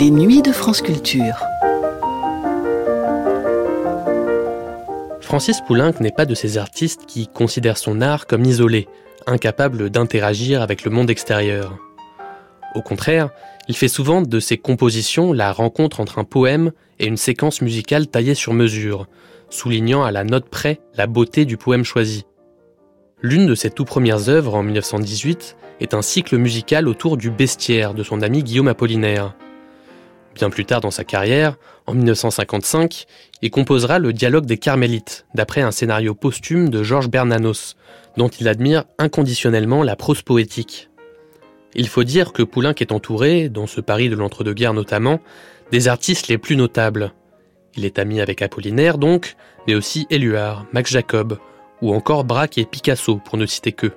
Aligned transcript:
Les 0.00 0.10
nuits 0.10 0.40
de 0.40 0.50
France 0.50 0.80
Culture. 0.80 1.44
Francis 5.20 5.60
Poulenc 5.60 5.92
n'est 6.00 6.10
pas 6.10 6.24
de 6.24 6.34
ces 6.34 6.56
artistes 6.56 7.04
qui 7.06 7.28
considèrent 7.28 7.76
son 7.76 8.00
art 8.00 8.26
comme 8.26 8.46
isolé, 8.46 8.88
incapable 9.26 9.90
d'interagir 9.90 10.62
avec 10.62 10.84
le 10.84 10.90
monde 10.90 11.10
extérieur. 11.10 11.76
Au 12.74 12.80
contraire, 12.80 13.28
il 13.68 13.76
fait 13.76 13.88
souvent 13.88 14.22
de 14.22 14.40
ses 14.40 14.56
compositions 14.56 15.34
la 15.34 15.52
rencontre 15.52 16.00
entre 16.00 16.18
un 16.18 16.24
poème 16.24 16.72
et 16.98 17.04
une 17.04 17.18
séquence 17.18 17.60
musicale 17.60 18.06
taillée 18.06 18.34
sur 18.34 18.54
mesure, 18.54 19.06
soulignant 19.50 20.02
à 20.02 20.12
la 20.12 20.24
note 20.24 20.48
près 20.48 20.80
la 20.94 21.06
beauté 21.06 21.44
du 21.44 21.58
poème 21.58 21.84
choisi. 21.84 22.24
L'une 23.20 23.44
de 23.44 23.54
ses 23.54 23.68
tout 23.68 23.84
premières 23.84 24.30
œuvres 24.30 24.54
en 24.54 24.62
1918 24.62 25.58
est 25.80 25.92
un 25.92 26.00
cycle 26.00 26.38
musical 26.38 26.88
autour 26.88 27.18
du 27.18 27.30
bestiaire 27.30 27.92
de 27.92 28.02
son 28.02 28.22
ami 28.22 28.42
Guillaume 28.42 28.68
Apollinaire. 28.68 29.34
Bien 30.34 30.50
plus 30.50 30.64
tard 30.64 30.80
dans 30.80 30.90
sa 30.90 31.04
carrière, 31.04 31.56
en 31.86 31.94
1955, 31.94 33.06
il 33.42 33.50
composera 33.50 33.98
le 33.98 34.12
Dialogue 34.12 34.46
des 34.46 34.58
Carmélites, 34.58 35.26
d'après 35.34 35.60
un 35.60 35.72
scénario 35.72 36.14
posthume 36.14 36.68
de 36.68 36.82
Georges 36.82 37.08
Bernanos, 37.08 37.76
dont 38.16 38.28
il 38.28 38.48
admire 38.48 38.84
inconditionnellement 38.98 39.82
la 39.82 39.96
prose 39.96 40.22
poétique. 40.22 40.88
Il 41.74 41.88
faut 41.88 42.04
dire 42.04 42.32
que 42.32 42.42
Poulenc 42.42 42.74
est 42.80 42.92
entouré, 42.92 43.48
dans 43.48 43.66
ce 43.66 43.80
Paris 43.80 44.08
de 44.08 44.16
l'entre-deux-guerres 44.16 44.74
notamment, 44.74 45.20
des 45.70 45.88
artistes 45.88 46.28
les 46.28 46.38
plus 46.38 46.56
notables. 46.56 47.12
Il 47.76 47.84
est 47.84 47.98
ami 47.98 48.20
avec 48.20 48.42
Apollinaire 48.42 48.98
donc, 48.98 49.36
mais 49.66 49.74
aussi 49.74 50.06
Éluard, 50.10 50.66
Max 50.72 50.90
Jacob, 50.90 51.38
ou 51.82 51.94
encore 51.94 52.24
Braque 52.24 52.58
et 52.58 52.64
Picasso, 52.64 53.20
pour 53.24 53.38
ne 53.38 53.46
citer 53.46 53.72
que. 53.72 53.92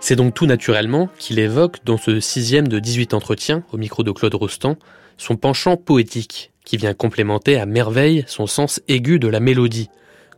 C'est 0.00 0.16
donc 0.16 0.34
tout 0.34 0.46
naturellement 0.46 1.08
qu'il 1.18 1.38
évoque 1.38 1.84
dans 1.84 1.96
ce 1.96 2.20
sixième 2.20 2.68
de 2.68 2.78
18 2.78 3.14
entretiens, 3.14 3.62
au 3.72 3.76
micro 3.76 4.02
de 4.02 4.10
Claude 4.10 4.34
Rostand, 4.34 4.76
son 5.16 5.36
penchant 5.36 5.76
poétique, 5.76 6.52
qui 6.64 6.76
vient 6.76 6.94
complémenter 6.94 7.58
à 7.58 7.66
merveille 7.66 8.24
son 8.26 8.46
sens 8.46 8.80
aigu 8.88 9.18
de 9.18 9.28
la 9.28 9.40
mélodie, 9.40 9.90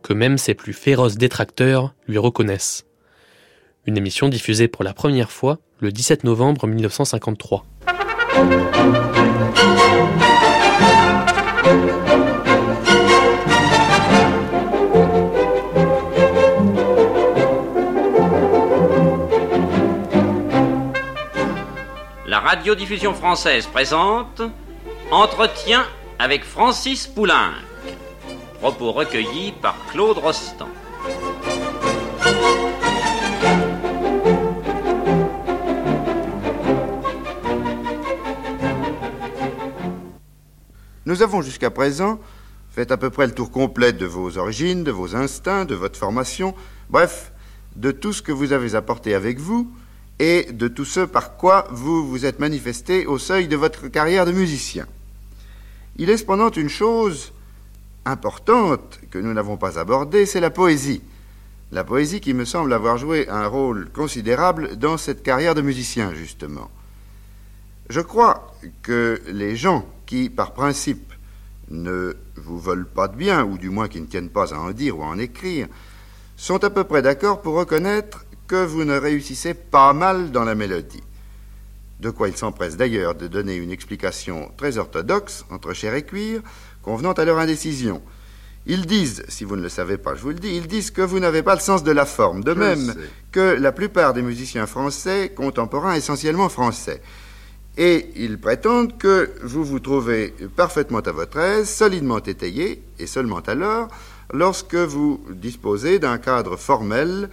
que 0.03 0.13
même 0.13 0.37
ses 0.37 0.53
plus 0.53 0.73
féroces 0.73 1.17
détracteurs 1.17 1.93
lui 2.07 2.17
reconnaissent. 2.17 2.85
Une 3.85 3.97
émission 3.97 4.29
diffusée 4.29 4.67
pour 4.67 4.83
la 4.83 4.93
première 4.93 5.31
fois 5.31 5.59
le 5.79 5.91
17 5.91 6.23
novembre 6.23 6.67
1953. 6.67 7.65
La 22.25 22.39
radiodiffusion 22.39 23.13
française 23.13 23.67
présente 23.67 24.41
Entretien 25.11 25.85
avec 26.19 26.43
Francis 26.43 27.07
Poulenc. 27.07 27.53
Propos 28.59 28.91
recueillis 28.91 29.53
par 29.53 29.77
Claude 29.89 30.17
Rostand. 30.17 30.67
Nous 41.05 41.21
avons 41.21 41.41
jusqu'à 41.41 41.69
présent 41.71 42.19
fait 42.69 42.91
à 42.91 42.97
peu 42.97 43.09
près 43.09 43.27
le 43.27 43.33
tour 43.33 43.49
complet 43.49 43.93
de 43.93 44.05
vos 44.05 44.37
origines, 44.37 44.83
de 44.83 44.91
vos 44.91 45.15
instincts, 45.15 45.63
de 45.63 45.75
votre 45.75 45.97
formation, 45.97 46.53
bref, 46.89 47.31
de 47.77 47.91
tout 47.91 48.11
ce 48.11 48.21
que 48.21 48.33
vous 48.33 48.51
avez 48.51 48.75
apporté 48.75 49.15
avec 49.15 49.39
vous 49.39 49.71
et 50.19 50.51
de 50.51 50.67
tout 50.67 50.83
ce 50.83 50.99
par 50.99 51.37
quoi 51.37 51.65
vous 51.71 52.05
vous 52.05 52.25
êtes 52.25 52.39
manifesté 52.39 53.05
au 53.05 53.17
seuil 53.17 53.47
de 53.47 53.55
votre 53.55 53.87
carrière 53.87 54.25
de 54.25 54.33
musicien. 54.33 54.85
Il 55.97 56.09
est 56.09 56.17
cependant 56.17 56.51
une 56.51 56.69
chose 56.69 57.33
importante 58.05 58.99
que 59.09 59.17
nous 59.17 59.33
n'avons 59.33 59.57
pas 59.57 59.79
abordée, 59.79 60.25
c'est 60.25 60.39
la 60.39 60.51
poésie. 60.51 61.01
La 61.71 61.83
poésie 61.83 62.21
qui 62.21 62.33
me 62.33 62.45
semble 62.45 62.71
avoir 62.71 62.97
joué 62.97 63.27
un 63.29 63.47
rôle 63.47 63.89
considérable 63.89 64.77
dans 64.77 64.97
cette 64.97 65.23
carrière 65.23 65.55
de 65.55 65.61
musicien, 65.61 66.13
justement. 66.13 66.69
Je 67.89 67.99
crois 67.99 68.53
que 68.83 69.21
les 69.27 69.55
gens 69.55 69.85
qui, 70.05 70.29
par 70.29 70.53
principe, 70.53 71.13
ne 71.69 72.15
vous 72.35 72.59
veulent 72.59 72.87
pas 72.87 73.07
de 73.07 73.17
bien, 73.17 73.43
ou 73.43 73.57
du 73.57 73.69
moins 73.69 73.87
qui 73.87 73.99
ne 73.99 74.05
tiennent 74.05 74.29
pas 74.29 74.53
à 74.53 74.59
en 74.59 74.71
dire 74.71 74.99
ou 74.99 75.03
à 75.03 75.07
en 75.07 75.17
écrire, 75.17 75.67
sont 76.37 76.63
à 76.63 76.69
peu 76.69 76.83
près 76.83 77.01
d'accord 77.01 77.41
pour 77.41 77.55
reconnaître 77.55 78.25
que 78.47 78.63
vous 78.63 78.85
ne 78.85 78.95
réussissez 78.95 79.53
pas 79.53 79.93
mal 79.93 80.31
dans 80.31 80.43
la 80.43 80.55
mélodie. 80.55 81.03
De 81.99 82.09
quoi 82.09 82.27
ils 82.27 82.37
s'empressent 82.37 82.77
d'ailleurs 82.77 83.15
de 83.15 83.27
donner 83.27 83.55
une 83.55 83.71
explication 83.71 84.51
très 84.57 84.77
orthodoxe 84.77 85.45
entre 85.49 85.73
chair 85.73 85.95
et 85.95 86.03
cuir, 86.03 86.41
convenant 86.83 87.13
à 87.13 87.25
leur 87.25 87.39
indécision. 87.39 88.01
Ils 88.67 88.85
disent, 88.85 89.23
si 89.29 89.45
vous 89.45 89.55
ne 89.55 89.61
le 89.61 89.69
savez 89.69 89.97
pas, 89.97 90.13
je 90.13 90.21
vous 90.21 90.29
le 90.29 90.35
dis, 90.35 90.55
ils 90.55 90.67
disent 90.67 90.91
que 90.91 91.01
vous 91.01 91.19
n'avez 91.19 91.41
pas 91.41 91.55
le 91.55 91.61
sens 91.61 91.83
de 91.83 91.91
la 91.91 92.05
forme, 92.05 92.43
de 92.43 92.53
même 92.53 92.93
que 93.31 93.55
la 93.57 93.71
plupart 93.71 94.13
des 94.13 94.21
musiciens 94.21 94.67
français, 94.67 95.31
contemporains 95.33 95.93
essentiellement 95.93 96.49
français. 96.49 97.01
Et 97.77 98.09
ils 98.15 98.39
prétendent 98.39 98.97
que 98.97 99.31
vous 99.41 99.63
vous 99.63 99.79
trouvez 99.79 100.33
parfaitement 100.55 100.99
à 100.99 101.11
votre 101.11 101.37
aise, 101.37 101.69
solidement 101.69 102.19
étayé, 102.19 102.83
et 102.99 103.07
seulement 103.07 103.39
alors, 103.39 103.87
lorsque 104.33 104.75
vous 104.75 105.23
disposez 105.29 105.97
d'un 105.97 106.17
cadre 106.17 106.57
formel 106.57 107.29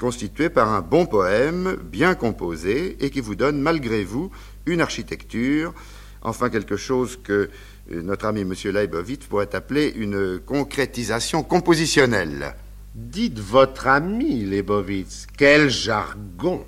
constitué 0.00 0.48
par 0.48 0.72
un 0.72 0.80
bon 0.80 1.04
poème, 1.04 1.76
bien 1.84 2.14
composé, 2.14 2.96
et 3.00 3.10
qui 3.10 3.20
vous 3.20 3.36
donne, 3.36 3.60
malgré 3.60 4.02
vous, 4.02 4.30
une 4.64 4.80
architecture, 4.80 5.74
enfin 6.22 6.48
quelque 6.48 6.76
chose 6.76 7.20
que 7.22 7.50
euh, 7.92 8.02
notre 8.02 8.24
ami 8.24 8.40
M. 8.40 8.54
Leibovitz 8.64 9.26
pourrait 9.26 9.54
appeler 9.54 9.92
une 9.94 10.40
concrétisation 10.40 11.42
compositionnelle. 11.42 12.54
Dites 12.94 13.38
votre 13.38 13.86
ami, 13.86 14.44
Leibovitz, 14.44 15.26
quel 15.36 15.70
jargon 15.70 16.64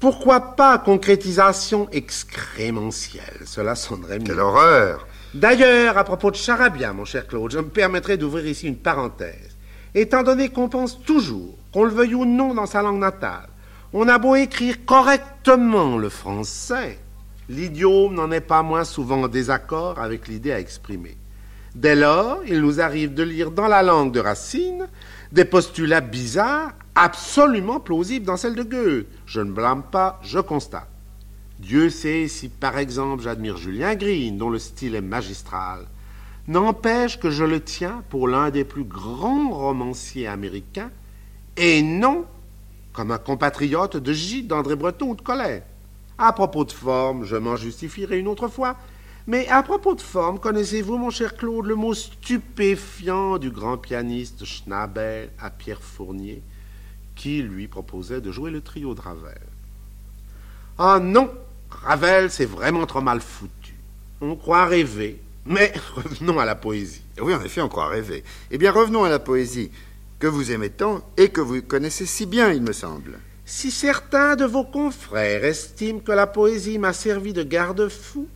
pourquoi 0.00 0.54
pas 0.54 0.78
concrétisation 0.78 1.88
excrémentielle? 1.90 3.40
Cela 3.46 3.74
sonnerait 3.74 4.20
mieux. 4.20 4.26
Quelle 4.26 4.38
horreur 4.38 5.08
D'ailleurs, 5.34 5.98
à 5.98 6.04
propos 6.04 6.30
de 6.30 6.36
charabia, 6.36 6.92
mon 6.92 7.04
cher 7.04 7.26
Claude, 7.26 7.50
je 7.50 7.58
me 7.58 7.68
permettrai 7.68 8.16
d'ouvrir 8.16 8.46
ici 8.46 8.68
une 8.68 8.76
parenthèse. 8.76 9.56
Étant 9.96 10.22
donné 10.22 10.50
qu'on 10.50 10.68
pense 10.68 11.02
toujours, 11.02 11.57
qu'on 11.72 11.84
le 11.84 11.90
veuille 11.90 12.14
ou 12.14 12.24
non 12.24 12.54
dans 12.54 12.66
sa 12.66 12.82
langue 12.82 12.98
natale, 12.98 13.48
on 13.92 14.08
a 14.08 14.18
beau 14.18 14.34
écrire 14.34 14.84
correctement 14.84 15.96
le 15.96 16.08
français, 16.08 16.98
l'idiome 17.48 18.14
n'en 18.14 18.30
est 18.30 18.40
pas 18.40 18.62
moins 18.62 18.84
souvent 18.84 19.22
en 19.22 19.28
désaccord 19.28 19.98
avec 19.98 20.28
l'idée 20.28 20.52
à 20.52 20.60
exprimer. 20.60 21.16
Dès 21.74 21.94
lors, 21.94 22.40
il 22.46 22.60
nous 22.60 22.80
arrive 22.80 23.14
de 23.14 23.22
lire 23.22 23.50
dans 23.50 23.68
la 23.68 23.82
langue 23.82 24.12
de 24.12 24.20
Racine 24.20 24.88
des 25.32 25.44
postulats 25.44 26.00
bizarres 26.00 26.72
absolument 26.94 27.80
plausible 27.80 28.26
dans 28.26 28.36
celle 28.36 28.54
de 28.54 28.62
Goethe. 28.62 29.06
Je 29.26 29.40
ne 29.40 29.52
blâme 29.52 29.84
pas, 29.84 30.18
je 30.22 30.38
constate. 30.38 30.88
Dieu 31.58 31.90
sait 31.90 32.28
si, 32.28 32.48
par 32.48 32.78
exemple, 32.78 33.22
j'admire 33.22 33.56
Julien 33.56 33.94
Green, 33.94 34.38
dont 34.38 34.50
le 34.50 34.58
style 34.58 34.94
est 34.94 35.00
magistral. 35.00 35.86
N'empêche 36.46 37.18
que 37.18 37.30
je 37.30 37.44
le 37.44 37.60
tiens 37.60 38.02
pour 38.08 38.28
l'un 38.28 38.50
des 38.50 38.64
plus 38.64 38.84
grands 38.84 39.50
romanciers 39.50 40.26
américains, 40.26 40.90
et 41.58 41.82
non 41.82 42.24
comme 42.92 43.10
un 43.12 43.18
compatriote 43.18 43.96
de 43.96 44.12
Gide, 44.12 44.48
d'André 44.48 44.74
Breton 44.74 45.10
ou 45.10 45.14
de 45.14 45.22
Collet. 45.22 45.62
À 46.16 46.32
propos 46.32 46.64
de 46.64 46.72
forme, 46.72 47.24
je 47.24 47.36
m'en 47.36 47.54
justifierai 47.54 48.18
une 48.18 48.26
autre 48.26 48.48
fois, 48.48 48.76
mais 49.28 49.46
à 49.48 49.62
propos 49.62 49.94
de 49.94 50.00
forme, 50.00 50.40
connaissez-vous, 50.40 50.96
mon 50.96 51.10
cher 51.10 51.36
Claude, 51.36 51.66
le 51.66 51.76
mot 51.76 51.94
stupéfiant 51.94 53.38
du 53.38 53.50
grand 53.50 53.76
pianiste 53.76 54.44
Schnabel 54.44 55.30
à 55.40 55.50
Pierre 55.50 55.82
Fournier 55.82 56.42
qui 57.14 57.42
lui 57.42 57.68
proposait 57.68 58.20
de 58.20 58.32
jouer 58.32 58.50
le 58.50 58.62
trio 58.62 58.94
de 58.94 59.00
Ravel? 59.00 59.38
Ah 60.78 60.98
non, 61.00 61.30
Ravel, 61.70 62.30
c'est 62.30 62.46
vraiment 62.46 62.86
trop 62.86 63.00
mal 63.00 63.20
foutu. 63.20 63.74
On 64.20 64.34
croit 64.34 64.66
rêver, 64.66 65.20
mais 65.44 65.72
revenons 65.94 66.40
à 66.40 66.44
la 66.44 66.54
poésie. 66.54 67.02
Oui, 67.20 67.34
en 67.34 67.42
effet, 67.42 67.60
on 67.60 67.68
croit 67.68 67.88
rêver. 67.88 68.24
Eh 68.50 68.58
bien, 68.58 68.72
revenons 68.72 69.04
à 69.04 69.08
la 69.08 69.18
poésie 69.18 69.70
que 70.18 70.26
vous 70.26 70.50
aimez 70.50 70.70
tant 70.70 71.08
et 71.16 71.28
que 71.28 71.40
vous 71.40 71.62
connaissez 71.62 72.06
si 72.06 72.26
bien, 72.26 72.52
il 72.52 72.62
me 72.62 72.72
semble. 72.72 73.18
Si 73.44 73.70
certains 73.70 74.36
de 74.36 74.44
vos 74.44 74.64
confrères 74.64 75.44
estiment 75.44 76.00
que 76.00 76.12
la 76.12 76.26
poésie 76.26 76.78
m'a 76.78 76.92
servi 76.92 77.32
de 77.32 77.42
garde-fou, 77.42 78.28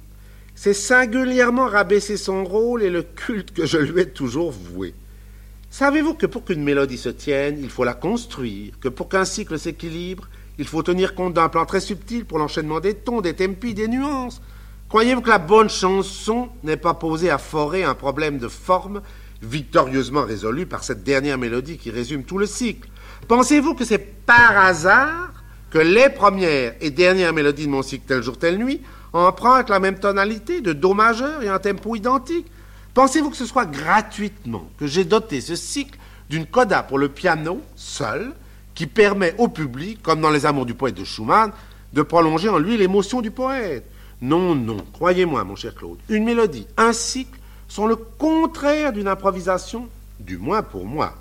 c'est 0.55 0.75
singulièrement 0.75 1.67
rabaisser 1.67 2.17
son 2.17 2.44
rôle 2.44 2.82
et 2.82 2.90
le 2.90 3.02
culte 3.02 3.52
que 3.52 3.67
je 3.67 3.79
lui 3.79 4.02
ai 4.02 4.08
toujours 4.08 4.52
voué. 4.52 4.94
Savez-vous 5.70 6.14
que 6.14 6.26
pour 6.26 6.44
qu'une 6.44 6.62
mélodie 6.62 6.99
se 6.99 7.08
tienne, 7.08 7.58
il 7.61 7.70
faut 7.70 7.85
la 7.85 7.94
construire, 7.94 8.78
que 8.81 8.88
pour 8.88 9.08
qu'un 9.08 9.25
cycle 9.25 9.58
s'équilibre, 9.58 10.28
il 10.58 10.67
faut 10.67 10.82
tenir 10.82 11.14
compte 11.14 11.35
d'un 11.35 11.49
plan 11.49 11.64
très 11.64 11.81
subtil 11.81 12.26
pour 12.26 12.38
l'enchaînement 12.38 12.81
des 12.81 12.94
tons, 12.94 13.23
des 13.23 13.35
tempi, 13.35 13.75
des 13.75 13.88
nuances? 13.88 14.43
Croyez-vous 14.90 15.23
que 15.23 15.31
la 15.31 15.38
bonne 15.38 15.70
chanson 15.70 16.50
n'est 16.62 16.76
pas 16.76 16.93
posée 16.93 17.31
à 17.31 17.38
forer 17.38 17.85
un 17.85 17.94
problème 17.94 18.38
de 18.38 18.49
forme 18.49 19.00
victorieusement 19.42 20.24
résolu 20.24 20.66
par 20.66 20.84
cette 20.84 21.04
dernière 21.04 21.38
mélodie 21.38 21.78
qui 21.78 21.90
résume 21.90 22.24
tout 22.24 22.38
le 22.38 22.46
cycle 22.46 22.88
Pensez-vous 23.28 23.74
que 23.74 23.84
c'est 23.84 23.98
par 23.98 24.56
hasard 24.56 25.32
que 25.70 25.78
les 25.78 26.08
premières 26.10 26.74
et 26.80 26.90
dernières 26.90 27.32
mélodies 27.32 27.66
de 27.66 27.70
mon 27.70 27.82
cycle 27.82 28.04
tel 28.06 28.22
jour, 28.22 28.38
telle 28.38 28.58
nuit 28.58 28.80
empruntent 29.12 29.70
la 29.70 29.78
même 29.78 29.98
tonalité 29.98 30.60
de 30.60 30.72
Do 30.72 30.94
majeur 30.94 31.42
et 31.42 31.48
un 31.48 31.58
tempo 31.58 31.94
identique? 31.96 32.46
Pensez-vous 32.94 33.30
que 33.30 33.36
ce 33.36 33.46
soit 33.46 33.64
gratuitement 33.64 34.68
que 34.78 34.86
j'ai 34.86 35.04
doté 35.04 35.40
ce 35.40 35.56
cycle 35.56 35.98
d'une 36.28 36.46
coda 36.46 36.82
pour 36.82 36.98
le 36.98 37.08
piano 37.08 37.60
seul, 37.74 38.32
qui 38.74 38.86
permet 38.86 39.34
au 39.38 39.48
public, 39.48 40.02
comme 40.02 40.20
dans 40.20 40.30
Les 40.30 40.46
Amours 40.46 40.66
du 40.66 40.74
poète 40.74 40.94
de 40.94 41.04
Schumann, 41.04 41.52
de 41.92 42.02
prolonger 42.02 42.48
en 42.48 42.58
lui 42.58 42.76
l'émotion 42.76 43.20
du 43.20 43.30
poète? 43.30 43.84
Non, 44.20 44.54
non, 44.54 44.78
croyez-moi, 44.92 45.44
mon 45.44 45.56
cher 45.56 45.74
Claude, 45.74 45.98
une 46.08 46.24
mélodie, 46.24 46.66
un 46.76 46.92
cycle 46.92 47.38
sont 47.72 47.86
le 47.86 47.96
contraire 47.96 48.92
d'une 48.92 49.08
improvisation, 49.08 49.88
du 50.20 50.36
moins 50.36 50.62
pour 50.62 50.84
moi. 50.84 51.14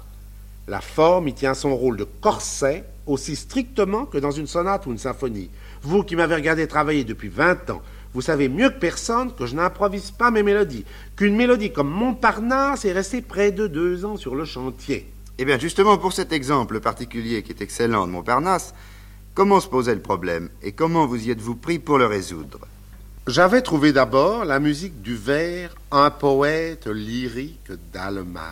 La 0.67 0.81
forme 0.81 1.29
y 1.29 1.33
tient 1.33 1.53
son 1.53 1.73
rôle 1.73 1.95
de 1.95 2.03
corset 2.03 2.83
aussi 3.07 3.37
strictement 3.37 4.05
que 4.05 4.17
dans 4.17 4.31
une 4.31 4.47
sonate 4.47 4.85
ou 4.85 4.91
une 4.91 4.97
symphonie. 4.97 5.49
Vous 5.81 6.03
qui 6.03 6.17
m'avez 6.17 6.35
regardé 6.35 6.67
travailler 6.67 7.05
depuis 7.05 7.29
20 7.29 7.69
ans, 7.69 7.81
vous 8.13 8.19
savez 8.19 8.49
mieux 8.49 8.69
que 8.69 8.79
personne 8.79 9.33
que 9.33 9.45
je 9.45 9.55
n'improvise 9.55 10.11
pas 10.11 10.29
mes 10.29 10.43
mélodies, 10.43 10.83
qu'une 11.15 11.37
mélodie 11.37 11.71
comme 11.71 11.89
Montparnasse 11.89 12.83
est 12.83 12.91
restée 12.91 13.21
près 13.21 13.53
de 13.53 13.67
deux 13.67 14.03
ans 14.03 14.17
sur 14.17 14.35
le 14.35 14.43
chantier. 14.43 15.09
Eh 15.37 15.45
bien, 15.45 15.57
justement, 15.57 15.97
pour 15.97 16.11
cet 16.11 16.33
exemple 16.33 16.81
particulier 16.81 17.43
qui 17.43 17.53
est 17.53 17.61
excellent 17.61 18.07
de 18.07 18.11
Montparnasse, 18.11 18.73
comment 19.35 19.61
se 19.61 19.69
posait 19.69 19.95
le 19.95 20.01
problème 20.01 20.49
et 20.61 20.73
comment 20.73 21.07
vous 21.07 21.27
y 21.27 21.31
êtes-vous 21.31 21.55
pris 21.55 21.79
pour 21.79 21.97
le 21.97 22.07
résoudre? 22.07 22.59
J'avais 23.27 23.61
trouvé 23.61 23.93
d'abord 23.93 24.45
la 24.45 24.59
musique 24.59 25.03
du 25.03 25.15
vers 25.15 25.75
Un 25.91 26.09
poète 26.09 26.87
lyrique 26.87 27.71
d'Allemagne. 27.93 28.47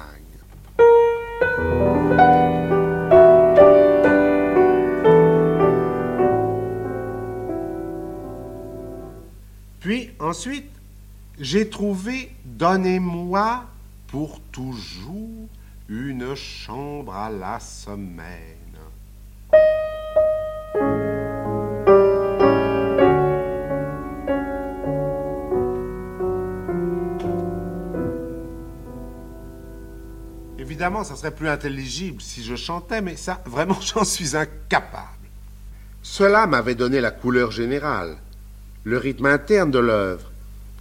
Puis 9.79 10.11
ensuite, 10.19 10.69
j'ai 11.39 11.67
trouvé 11.67 12.31
Donnez-moi 12.45 13.65
pour 14.05 14.39
toujours 14.51 15.47
une 15.87 16.35
chambre 16.35 17.15
à 17.15 17.31
la 17.31 17.59
semaine. 17.59 18.58
Évidemment, 30.79 31.03
ça 31.03 31.17
serait 31.17 31.35
plus 31.35 31.49
intelligible 31.49 32.21
si 32.21 32.41
je 32.41 32.55
chantais, 32.55 33.01
mais 33.01 33.17
ça, 33.17 33.41
vraiment, 33.45 33.77
j'en 33.81 34.05
suis 34.05 34.37
incapable. 34.37 35.27
Cela 36.01 36.47
m'avait 36.47 36.73
donné 36.73 37.01
la 37.01 37.11
couleur 37.11 37.51
générale 37.51 38.15
le 38.85 38.97
rythme 38.97 39.25
interne 39.25 39.71
de 39.71 39.79
l'œuvre. 39.79 40.31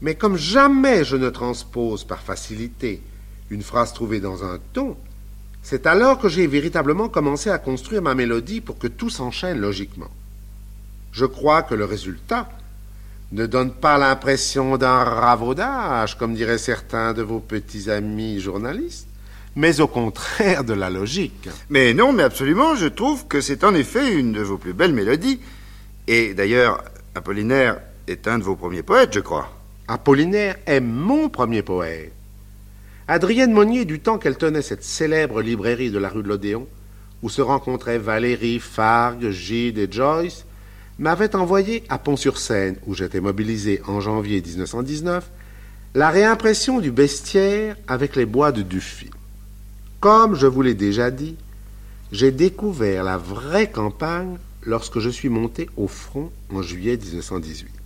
Mais 0.01 0.15
comme 0.15 0.37
jamais 0.37 1.03
je 1.03 1.17
ne 1.17 1.31
transpose 1.31 2.05
par 2.05 2.21
facilité 2.21 3.03
une 3.51 3.63
phrase 3.63 3.93
trouvée 3.93 4.21
dans 4.21 4.45
un 4.45 4.61
ton, 4.73 4.97
c'est 5.65 5.85
alors 5.85 6.21
que 6.21 6.29
j'ai 6.29 6.47
véritablement 6.47 7.09
commencé 7.09 7.51
à 7.51 7.59
construire 7.59 8.01
ma 8.01 8.15
mélodie 8.15 8.61
pour 8.61 8.79
que 8.79 8.87
tout 8.87 9.11
s'enchaîne 9.11 9.59
logiquement. 9.59 10.13
Je 11.11 11.27
crois 11.27 11.65
que 11.65 11.75
le 11.75 11.85
résultat 11.85 12.49
ne 13.33 13.47
donne 13.47 13.73
pas 13.73 13.99
l'impression 13.99 14.77
d'un 14.77 15.03
ravaudage, 15.03 16.17
comme 16.17 16.37
diraient 16.37 16.57
certains 16.57 17.15
de 17.15 17.23
vos 17.23 17.41
petits 17.41 17.91
amis 17.91 18.39
journalistes, 18.39 19.08
mais 19.59 19.81
au 19.81 19.89
contraire 19.89 20.63
de 20.63 20.73
la 20.73 20.89
logique. 20.89 21.49
Mais 21.69 21.93
non, 21.93 22.13
mais 22.13 22.23
absolument, 22.23 22.77
je 22.77 22.87
trouve 22.87 23.27
que 23.27 23.41
c'est 23.41 23.65
en 23.65 23.75
effet 23.75 24.15
une 24.15 24.31
de 24.31 24.41
vos 24.41 24.57
plus 24.57 24.73
belles 24.73 24.93
mélodies. 24.93 25.41
Et 26.07 26.33
d'ailleurs, 26.33 26.85
Apollinaire 27.17 27.81
est 28.07 28.29
un 28.29 28.39
de 28.39 28.45
vos 28.45 28.55
premiers 28.55 28.85
poètes, 28.85 29.15
je 29.15 29.19
crois. 29.19 29.53
Apollinaire 29.89 30.55
est 30.65 30.79
mon 30.79 31.29
premier 31.29 31.63
poète. 31.63 32.13
Adrienne 33.09 33.53
Monnier, 33.53 33.85
du 33.85 33.99
temps 33.99 34.19
qu'elle 34.19 34.37
tenait 34.37 34.63
cette 34.63 34.85
célèbre 34.85 35.43
librairie 35.43 35.91
de 35.91 35.99
la 35.99 36.09
rue 36.09 36.23
de 36.23 36.29
l'Odéon, 36.29 36.69
où 37.25 37.29
se 37.29 37.43
rencontraient 37.43 37.99
Valérie, 37.99 38.61
Fargue, 38.61 39.31
Gide 39.31 39.79
et 39.79 39.91
Joyce, 39.91 40.45
m'avait 41.01 41.35
envoyé 41.35 41.83
à 41.89 41.99
Pont-sur-Seine, 41.99 42.77
où 42.87 42.95
j'étais 42.95 43.21
mobilisé 43.21 43.83
en 43.89 44.01
janvier 44.01 44.41
1919, 44.41 45.29
la 45.97 46.11
réimpression 46.11 46.79
du 46.79 46.93
bestiaire 46.93 47.75
avec 47.89 48.15
les 48.15 48.27
bois 48.27 48.53
de 48.53 48.63
Dufy. 48.63 49.11
Comme 50.01 50.35
je 50.35 50.47
vous 50.47 50.63
l'ai 50.63 50.75
déjà 50.75 51.11
dit, 51.11 51.37
j'ai 52.13 52.31
découvert 52.31 53.05
la 53.05 53.17
vraie 53.17 53.71
campagne 53.71 54.39
lorsque 54.63 54.99
je 54.99 55.09
suis 55.09 55.29
monté 55.29 55.69
au 55.77 55.89
front 55.89 56.31
en 56.51 56.63
juillet 56.63 56.97
1918 56.97 57.79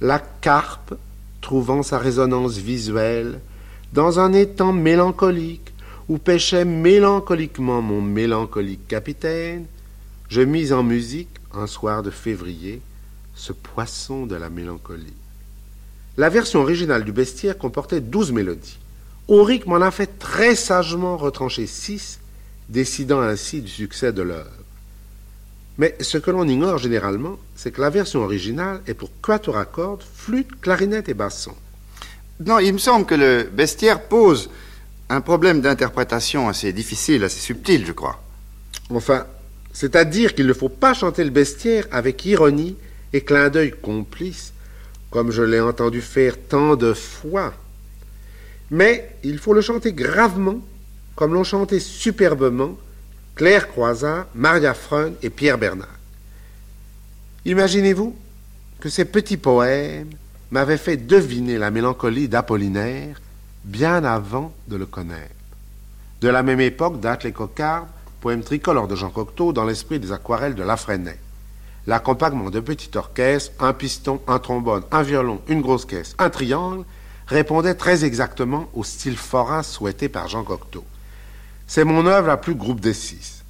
la 0.00 0.18
carpe, 0.18 0.94
trouvant 1.40 1.82
sa 1.82 1.98
résonance 1.98 2.56
visuelle 2.58 3.40
dans 3.92 4.20
un 4.20 4.32
étang 4.32 4.72
mélancolique 4.72 5.72
où 6.08 6.18
pêchait 6.18 6.66
mélancoliquement 6.66 7.80
mon 7.80 8.02
mélancolique 8.02 8.86
capitaine, 8.86 9.64
je 10.28 10.42
mis 10.42 10.72
en 10.72 10.82
musique, 10.82 11.30
un 11.54 11.66
soir 11.66 12.02
de 12.02 12.10
février, 12.10 12.82
ce 13.34 13.52
poisson 13.52 14.26
de 14.26 14.34
la 14.34 14.50
mélancolie. 14.50 15.14
La 16.16 16.28
version 16.28 16.60
originale 16.60 17.04
du 17.04 17.12
bestiaire 17.12 17.56
comportait 17.56 18.00
douze 18.00 18.32
mélodies. 18.32 18.78
Auric 19.28 19.66
m'en 19.66 19.76
a 19.76 19.90
fait 19.90 20.18
très 20.18 20.54
sagement 20.54 21.16
retrancher 21.16 21.66
six, 21.66 22.18
décidant 22.68 23.20
ainsi 23.20 23.62
du 23.62 23.70
succès 23.70 24.12
de 24.12 24.22
l'œuvre. 24.22 24.50
Mais 25.78 25.96
ce 26.00 26.18
que 26.18 26.30
l'on 26.30 26.46
ignore 26.46 26.78
généralement, 26.78 27.38
c'est 27.56 27.72
que 27.72 27.80
la 27.80 27.90
version 27.90 28.22
originale 28.22 28.80
est 28.86 28.94
pour 28.94 29.10
quatuor 29.20 29.56
à 29.56 29.64
cordes, 29.64 30.04
flûte, 30.14 30.60
clarinette 30.60 31.08
et 31.08 31.14
basson. 31.14 31.54
Non, 32.40 32.58
il 32.58 32.72
me 32.72 32.78
semble 32.78 33.06
que 33.06 33.14
le 33.14 33.44
bestiaire 33.44 34.02
pose 34.02 34.50
un 35.08 35.20
problème 35.20 35.60
d'interprétation 35.60 36.48
assez 36.48 36.72
difficile, 36.72 37.24
assez 37.24 37.40
subtil, 37.40 37.84
je 37.86 37.92
crois. 37.92 38.22
Enfin, 38.90 39.26
c'est-à-dire 39.72 40.34
qu'il 40.34 40.46
ne 40.46 40.52
faut 40.52 40.68
pas 40.68 40.94
chanter 40.94 41.24
le 41.24 41.30
bestiaire 41.30 41.86
avec 41.90 42.24
ironie 42.26 42.76
et 43.12 43.22
clin 43.22 43.48
d'œil 43.48 43.72
complice, 43.72 44.52
comme 45.10 45.30
je 45.30 45.42
l'ai 45.42 45.60
entendu 45.60 46.00
faire 46.00 46.36
tant 46.48 46.76
de 46.76 46.92
fois. 46.92 47.54
Mais 48.70 49.16
il 49.22 49.38
faut 49.38 49.52
le 49.52 49.60
chanter 49.60 49.92
gravement, 49.92 50.60
comme 51.16 51.34
l'ont 51.34 51.44
chanté 51.44 51.80
superbement 51.80 52.76
Claire 53.34 53.68
Croizat, 53.68 54.26
Maria 54.34 54.74
Freund 54.74 55.14
et 55.22 55.30
Pierre 55.30 55.58
Bernard. 55.58 55.88
Imaginez-vous 57.44 58.16
que 58.80 58.88
ces 58.88 59.04
petits 59.04 59.36
poèmes 59.36 60.10
m'avaient 60.50 60.78
fait 60.78 60.96
deviner 60.96 61.58
la 61.58 61.70
mélancolie 61.70 62.28
d'Apollinaire 62.28 63.20
bien 63.64 64.04
avant 64.04 64.52
de 64.68 64.76
le 64.76 64.86
connaître. 64.86 65.34
De 66.20 66.28
la 66.28 66.42
même 66.42 66.60
époque 66.60 67.00
datent 67.00 67.24
les 67.24 67.32
cocardes, 67.32 67.88
poème 68.20 68.42
tricolore 68.42 68.88
de 68.88 68.96
Jean 68.96 69.10
Cocteau 69.10 69.52
dans 69.52 69.64
l'esprit 69.64 69.98
des 69.98 70.12
aquarelles 70.12 70.54
de 70.54 70.62
Lafresnaye. 70.62 71.18
L'accompagnement 71.86 72.50
de 72.50 72.60
petit 72.60 72.96
orchestre, 72.96 73.52
un 73.62 73.74
piston, 73.74 74.20
un 74.26 74.38
trombone, 74.38 74.84
un 74.90 75.02
violon, 75.02 75.42
une 75.48 75.60
grosse 75.60 75.84
caisse, 75.84 76.14
un 76.18 76.30
triangle, 76.30 76.84
répondait 77.26 77.74
très 77.74 78.04
exactement 78.04 78.68
au 78.74 78.84
style 78.84 79.16
forain 79.16 79.62
souhaité 79.62 80.08
par 80.08 80.28
Jean 80.28 80.44
Cocteau. 80.44 80.84
C'est 81.66 81.84
mon 81.84 82.06
œuvre 82.06 82.26
la 82.26 82.36
plus 82.36 82.54
groupe 82.54 82.80
des 82.80 82.94
six. 82.94 83.42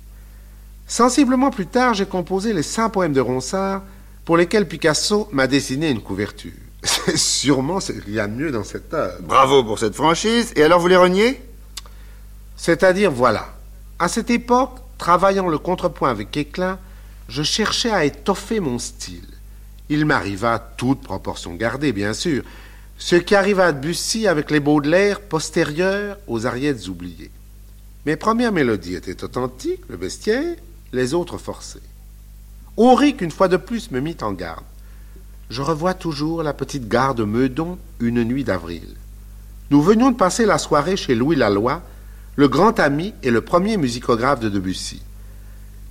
Sensiblement 0.86 1.50
plus 1.50 1.66
tard, 1.66 1.94
j'ai 1.94 2.06
composé 2.06 2.52
les 2.52 2.62
cinq 2.62 2.90
poèmes 2.90 3.12
de 3.12 3.20
Ronsard 3.20 3.82
pour 4.24 4.36
lesquels 4.36 4.68
Picasso 4.68 5.28
m'a 5.32 5.46
dessiné 5.46 5.90
une 5.90 6.02
couverture. 6.02 6.52
C'est 6.82 7.16
sûrement 7.16 7.80
ce 7.80 7.92
qu'il 7.92 8.14
y 8.14 8.20
a 8.20 8.26
de 8.26 8.34
mieux 8.34 8.50
dans 8.50 8.64
cette 8.64 8.92
œuvre. 8.92 9.16
Bravo 9.22 9.64
pour 9.64 9.78
cette 9.78 9.94
franchise. 9.94 10.52
Et 10.56 10.62
alors 10.62 10.80
vous 10.80 10.88
les 10.88 10.96
reniez? 10.96 11.40
C'est-à-dire, 12.56 13.10
voilà. 13.10 13.54
À 13.98 14.08
cette 14.08 14.30
époque, 14.30 14.78
travaillant 14.98 15.48
le 15.48 15.58
contrepoint 15.58 16.10
avec 16.10 16.36
éclat, 16.36 16.78
je 17.28 17.42
cherchais 17.42 17.90
à 17.90 18.04
étoffer 18.04 18.60
mon 18.60 18.78
style. 18.78 19.26
Il 19.88 20.06
m'arriva, 20.06 20.58
toute 20.76 21.02
proportion 21.02 21.54
gardée, 21.54 21.92
bien 21.92 22.14
sûr, 22.14 22.42
ce 22.98 23.16
qui 23.16 23.34
arriva 23.34 23.66
à 23.66 23.72
Bussy 23.72 24.26
avec 24.26 24.50
les 24.50 24.60
Baudelaire 24.60 25.20
postérieurs 25.20 26.18
aux 26.26 26.46
Ariettes 26.46 26.88
oubliées. 26.88 27.30
Mes 28.06 28.16
premières 28.16 28.52
mélodies 28.52 28.94
étaient 28.94 29.24
authentiques, 29.24 29.82
le 29.88 29.96
bestiaire, 29.96 30.56
les 30.92 31.14
autres 31.14 31.38
forcées. 31.38 31.80
Auric, 32.76 33.20
une 33.20 33.30
fois 33.30 33.48
de 33.48 33.56
plus, 33.56 33.90
me 33.90 34.00
mit 34.00 34.16
en 34.20 34.32
garde. 34.32 34.64
Je 35.50 35.62
revois 35.62 35.94
toujours 35.94 36.42
la 36.42 36.52
petite 36.52 36.88
gare 36.88 37.14
de 37.14 37.24
Meudon 37.24 37.78
une 38.00 38.24
nuit 38.24 38.44
d'avril. 38.44 38.88
Nous 39.70 39.82
venions 39.82 40.10
de 40.10 40.16
passer 40.16 40.46
la 40.46 40.58
soirée 40.58 40.96
chez 40.96 41.14
Louis 41.14 41.36
Laloy, 41.36 41.80
le 42.36 42.48
grand 42.48 42.78
ami 42.80 43.14
et 43.22 43.30
le 43.30 43.40
premier 43.40 43.76
musicographe 43.76 44.40
de 44.40 44.48
Debussy. 44.48 45.02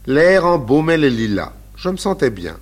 L'air 0.05 0.45
embaumait 0.45 0.98
les 0.98 1.10
lilas. 1.10 1.53
Je 1.75 1.89
me 1.89 1.98
sentais 1.98 2.29
bien. 2.29 2.57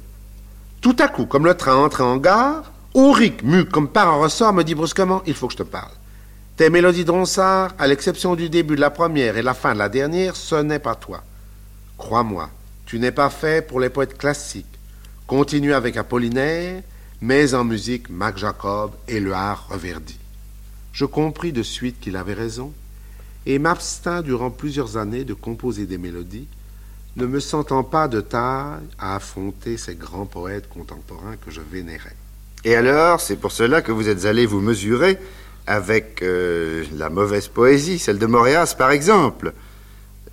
Tout 0.79 0.95
à 0.99 1.07
coup, 1.07 1.25
comme 1.25 1.45
le 1.45 1.55
train 1.55 1.75
entrait 1.75 2.03
en 2.03 2.17
gare, 2.17 2.70
Auric, 2.93 3.41
mu 3.43 3.63
comme 3.65 3.87
par 3.87 4.09
un 4.09 4.21
ressort, 4.21 4.53
me 4.53 4.63
dit 4.63 4.75
brusquement 4.75 5.21
Il 5.25 5.33
faut 5.33 5.47
que 5.47 5.53
je 5.53 5.59
te 5.59 5.63
parle. 5.63 5.91
Tes 6.57 6.69
mélodies 6.69 7.05
de 7.05 7.11
Ronsard, 7.11 7.73
à 7.79 7.87
l'exception 7.87 8.35
du 8.35 8.49
début 8.49 8.75
de 8.75 8.81
la 8.81 8.89
première 8.89 9.37
et 9.37 9.41
la 9.41 9.53
fin 9.53 9.73
de 9.73 9.79
la 9.79 9.87
dernière, 9.87 10.35
ce 10.35 10.55
n'est 10.55 10.79
pas 10.79 10.95
toi. 10.95 11.23
Crois-moi, 11.97 12.49
tu 12.85 12.99
n'es 12.99 13.13
pas 13.13 13.29
fait 13.29 13.65
pour 13.65 13.79
les 13.79 13.89
poètes 13.89 14.17
classiques. 14.17 14.65
Continue 15.25 15.73
avec 15.73 15.95
Apollinaire, 15.95 16.83
mais 17.21 17.53
en 17.53 17.63
musique 17.63 18.09
Mac 18.09 18.37
Jacob 18.37 18.91
et 19.07 19.21
le 19.21 19.33
art 19.33 19.67
reverdi. 19.69 20.19
Je 20.91 21.05
compris 21.05 21.53
de 21.53 21.63
suite 21.63 22.01
qu'il 22.01 22.17
avait 22.17 22.33
raison 22.33 22.73
et 23.45 23.57
m'abstins 23.57 24.21
durant 24.21 24.51
plusieurs 24.51 24.97
années 24.97 25.23
de 25.23 25.33
composer 25.33 25.85
des 25.85 25.97
mélodies, 25.97 26.47
ne 27.15 27.25
me 27.25 27.39
sentant 27.39 27.83
pas 27.83 28.09
de 28.09 28.19
taille 28.19 28.83
à 28.99 29.15
affronter 29.15 29.77
ces 29.77 29.95
grands 29.95 30.25
poètes 30.25 30.67
contemporains 30.67 31.37
que 31.37 31.51
je 31.51 31.61
vénérais. 31.61 32.15
Et 32.63 32.75
alors, 32.75 33.19
c'est 33.21 33.37
pour 33.37 33.51
cela 33.51 33.81
que 33.81 33.91
vous 33.91 34.07
êtes 34.07 34.25
allé 34.25 34.45
vous 34.45 34.61
mesurer 34.61 35.17
avec 35.65 36.21
euh, 36.21 36.83
la 36.95 37.09
mauvaise 37.09 37.47
poésie, 37.47 37.97
celle 37.97 38.19
de 38.19 38.25
Moréas 38.25 38.75
par 38.77 38.91
exemple. 38.91 39.53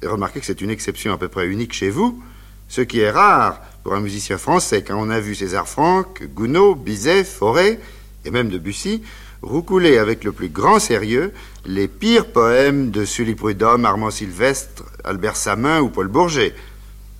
Remarquez 0.05 0.41
que 0.41 0.47
c'est 0.47 0.61
une 0.61 0.71
exception 0.71 1.13
à 1.13 1.19
peu 1.19 1.29
près 1.29 1.47
unique 1.47 1.73
chez 1.73 1.91
vous, 1.91 2.23
ce 2.69 2.83
qui 2.83 3.01
est 3.01 3.11
rare 3.11 3.61
pour 3.83 3.95
un 3.95 4.01
musicien 4.01 4.37
français, 4.37 4.83
quand 4.83 5.01
on 5.01 5.11
a 5.11 5.21
vu 5.21 5.35
César 5.35 5.69
Franck, 5.69 6.23
Gounod, 6.35 6.79
Bizet, 6.79 7.25
Forêt, 7.25 7.81
et 8.25 8.31
même 8.31 8.51
Debussy, 8.51 9.03
roucouler 9.41 9.97
avec 9.99 10.25
le 10.25 10.33
plus 10.33 10.49
grand 10.49 10.79
sérieux 10.79 11.33
les 11.65 11.89
pires 11.89 12.27
poèmes 12.27 12.91
de 12.91 13.05
Sully 13.05 13.35
Prudhomme, 13.35 13.85
Armand 13.85 14.11
Sylvestre, 14.11 14.85
Albert 15.05 15.37
Samin 15.37 15.81
ou 15.81 15.89
Paul 15.89 16.09
Bourget. 16.09 16.55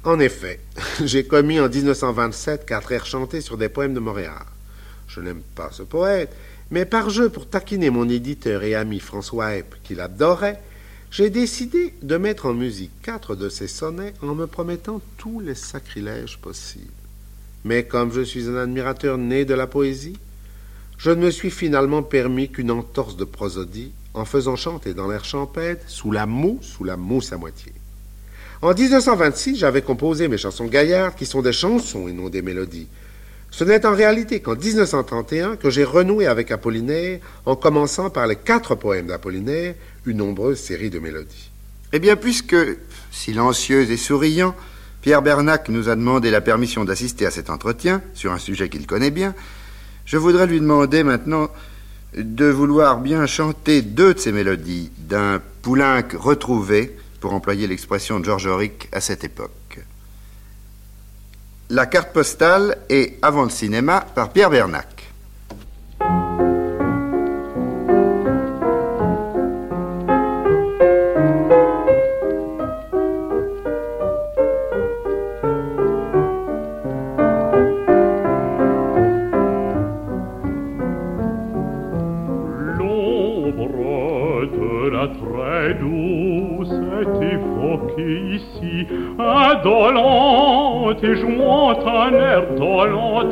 En 0.05 0.21
effet, 0.21 0.61
j'ai 1.05 1.27
commis 1.27 1.61
en 1.61 1.69
1927 1.69 2.67
quatre 2.67 2.93
airs 2.93 3.07
chantés 3.07 3.41
sur 3.41 3.57
des 3.57 3.69
poèmes 3.69 3.95
de 3.95 4.01
Montréal. 4.01 4.45
Je 5.09 5.21
n'aime 5.21 5.43
pas 5.55 5.71
ce 5.73 5.83
poète, 5.83 6.35
mais 6.71 6.85
par 6.85 7.11
jeu 7.11 7.29
pour 7.29 7.49
taquiner 7.49 7.91
mon 7.91 8.09
éditeur 8.09 8.63
et 8.63 8.75
ami 8.75 9.01
François 9.01 9.57
Epp, 9.57 9.75
qui 9.83 9.95
l'adorait, 9.95 10.61
j'ai 11.11 11.31
décidé 11.31 11.95
de 12.03 12.17
mettre 12.19 12.47
en 12.47 12.55
musique 12.55 12.93
quatre 13.03 13.35
de 13.35 13.49
ses 13.49 13.69
sonnets 13.69 14.13
en 14.23 14.35
me 14.35 14.47
promettant 14.47 15.01
tous 15.17 15.41
les 15.41 15.55
sacrilèges 15.55 16.39
possibles. 16.39 16.93
Mais 17.65 17.85
comme 17.85 18.13
je 18.13 18.21
suis 18.21 18.47
un 18.49 18.57
admirateur 18.57 19.17
né 19.17 19.45
de 19.45 19.55
la 19.55 19.67
poésie, 19.67 20.19
je 20.99 21.11
ne 21.11 21.25
me 21.25 21.31
suis 21.31 21.51
finalement 21.51 22.03
permis 22.03 22.51
qu'une 22.51 22.71
entorse 22.71 23.17
de 23.17 23.25
prosodie 23.25 23.93
en 24.15 24.25
faisant 24.25 24.57
chanter 24.57 24.95
dans 24.95 25.09
l'air 25.09 25.25
champêtre 25.25 25.85
sous 25.87 26.11
la 26.11 26.27
moue, 26.27 26.59
sous 26.61 26.85
la 26.85 26.97
mousse 26.97 27.33
à 27.33 27.39
moitié. 27.39 27.73
En 28.61 28.75
1926, 28.75 29.57
j'avais 29.57 29.83
composé 29.83 30.27
mes 30.27 30.39
chansons 30.39 30.67
gaillardes 30.67 31.15
qui 31.15 31.27
sont 31.27 31.43
des 31.43 31.53
chansons 31.53 32.09
et 32.09 32.13
non 32.13 32.29
des 32.29 32.43
mélodies. 32.43 32.89
Ce 33.51 33.65
n'est 33.65 33.87
en 33.87 33.95
réalité 33.95 34.41
qu'en 34.41 34.55
1931 34.55 35.57
que 35.57 35.71
j'ai 35.71 35.85
renoué 35.85 36.27
avec 36.27 36.51
Apollinaire 36.51 37.21
en 37.47 37.57
commençant 37.57 38.11
par 38.11 38.27
les 38.27 38.37
quatre 38.37 38.75
poèmes 38.75 39.07
d'Apollinaire, 39.07 39.75
une 40.07 40.19
nombreuse 40.19 40.59
série 40.59 40.91
de 40.91 40.99
mélodies. 40.99 41.51
Eh 41.93 41.99
bien, 41.99 42.17
puisque, 42.17 42.57
silencieux 43.11 43.91
et 43.91 43.97
souriant, 43.97 44.55
Pierre 45.01 45.23
Bernac 45.23 45.69
nous 45.69 45.89
a 45.89 45.97
demandé 45.97 46.31
la 46.31 46.41
permission 46.41 46.85
d'assister 46.85 47.25
à 47.25 47.31
cet 47.31 47.51
entretien 47.51 48.03
sur 48.15 48.33
un 48.33 48.39
sujet 48.39 48.69
qu'il 48.69 48.87
connaît 48.87 49.11
bien, 49.11 49.35
je 50.05 50.17
voudrais 50.17 50.47
lui 50.47 50.61
demander 50.61 51.03
maintenant 51.03 51.51
de 52.17 52.47
vouloir 52.47 53.01
bien 53.01 53.27
chanter 53.27 53.83
deux 53.83 54.15
de 54.15 54.19
ces 54.19 54.33
mélodies 54.33 54.91
d'un 54.99 55.41
Poulenc 55.63 56.03
retrouvé, 56.15 56.97
pour 57.21 57.33
employer 57.33 57.67
l'expression 57.67 58.21
de 58.21 58.25
Georges 58.25 58.47
Auric 58.47 58.89
à 58.93 59.01
cette 59.01 59.25
époque. 59.25 59.58
La 61.71 61.85
carte 61.85 62.15
postale 62.15 62.79
est 62.89 63.19
Avant 63.21 63.45
le 63.45 63.51
cinéma 63.51 64.07
par 64.15 64.31
Pierre 64.31 64.49
Bernac. 64.49 64.98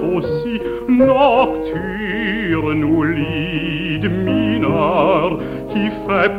Aussi, 0.02 0.60
nocturne 0.88 2.84
ou 2.84 3.02
lit 3.02 4.08
mineur, 4.08 5.38
qui 5.72 5.88
fait 6.06 6.32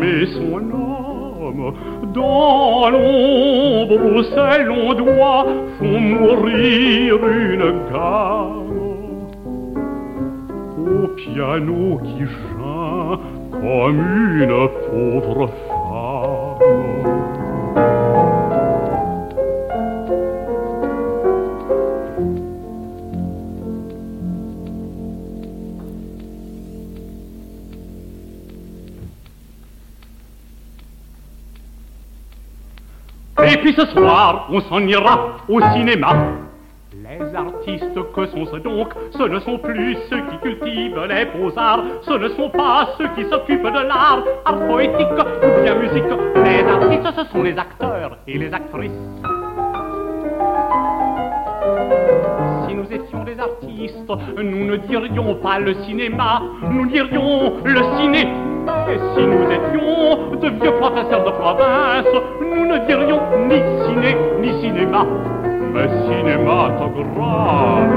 mais 0.00 0.26
son 0.26 0.58
âme, 0.58 1.74
dans 2.14 2.90
l'ombre 2.90 3.98
où 4.14 4.22
ses 4.22 4.64
longs 4.64 4.94
doigts 4.94 5.46
font 5.78 6.00
mourir 6.00 7.16
une 7.26 7.72
gamme. 7.90 8.62
Au 10.78 11.08
piano 11.16 12.00
qui 12.04 12.24
geint 12.24 13.18
comme 13.50 14.00
une 14.40 14.68
pauvre 14.90 15.48
femme. 15.68 15.81
Et 33.52 33.58
puis 33.58 33.74
ce 33.74 33.84
soir, 33.84 34.48
on 34.50 34.60
s'en 34.62 34.80
ira 34.80 35.36
au 35.46 35.60
cinéma. 35.74 36.08
Les 36.94 37.34
artistes 37.34 38.12
que 38.14 38.26
sont-ce 38.28 38.56
donc 38.56 38.94
Ce 39.10 39.22
ne 39.24 39.38
sont 39.40 39.58
plus 39.58 39.94
ceux 40.08 40.22
qui 40.30 40.38
cultivent 40.38 41.04
les 41.06 41.26
beaux-arts, 41.26 41.84
ce 42.00 42.14
ne 42.14 42.30
sont 42.30 42.48
pas 42.48 42.94
ceux 42.96 43.08
qui 43.08 43.28
s'occupent 43.28 43.62
de 43.62 43.86
l'art, 43.86 44.24
art 44.46 44.58
poétique 44.66 45.06
ou 45.42 45.62
bien 45.62 45.74
musique. 45.74 46.02
Les 46.36 46.64
artistes, 46.64 47.14
ce 47.14 47.30
sont 47.30 47.42
les 47.42 47.58
acteurs 47.58 48.16
et 48.26 48.38
les 48.38 48.54
actrices. 48.54 48.90
Nous 52.74 52.90
étions 52.90 53.24
des 53.24 53.38
artistes, 53.38 54.12
nous 54.36 54.64
ne 54.64 54.76
dirions 54.76 55.34
pas 55.36 55.58
le 55.58 55.74
cinéma, 55.84 56.42
nous 56.70 56.86
dirions 56.86 57.52
le 57.64 57.82
ciné. 57.98 58.20
Et 58.20 58.98
si 59.14 59.26
nous 59.26 59.44
étions 59.50 60.36
de 60.36 60.48
vieux 60.60 60.72
professeurs 60.80 61.24
de 61.24 61.30
province, 61.32 62.06
nous 62.40 62.66
ne 62.66 62.78
dirions 62.86 63.20
ni 63.48 63.60
ciné 63.84 64.16
ni 64.40 64.60
cinéma, 64.62 65.06
mais 65.74 65.88
cinématographe. 66.06 67.90